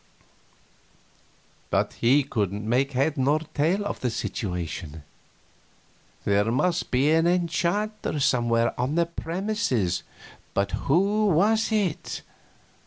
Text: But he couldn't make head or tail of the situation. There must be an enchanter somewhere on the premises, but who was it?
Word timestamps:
But 1.69 1.93
he 1.93 2.23
couldn't 2.23 2.67
make 2.67 2.93
head 2.93 3.19
or 3.19 3.37
tail 3.53 3.85
of 3.85 3.99
the 3.99 4.09
situation. 4.09 5.03
There 6.25 6.49
must 6.51 6.89
be 6.89 7.11
an 7.11 7.27
enchanter 7.27 8.19
somewhere 8.19 8.73
on 8.79 8.95
the 8.95 9.05
premises, 9.05 10.01
but 10.55 10.71
who 10.71 11.27
was 11.27 11.71
it? 11.71 12.23